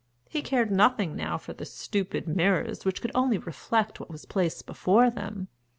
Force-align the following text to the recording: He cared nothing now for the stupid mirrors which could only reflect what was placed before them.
He 0.27 0.41
cared 0.41 0.71
nothing 0.71 1.15
now 1.15 1.37
for 1.37 1.53
the 1.53 1.63
stupid 1.63 2.27
mirrors 2.27 2.85
which 2.85 3.03
could 3.03 3.11
only 3.13 3.37
reflect 3.37 3.99
what 3.99 4.09
was 4.09 4.25
placed 4.25 4.65
before 4.65 5.11
them. 5.11 5.47